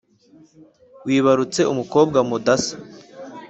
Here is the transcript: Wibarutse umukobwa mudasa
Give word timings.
Wibarutse 1.05 1.61
umukobwa 1.73 2.17
mudasa 2.29 2.73